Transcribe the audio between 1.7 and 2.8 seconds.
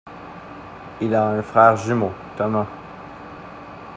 jumeau, Thomas.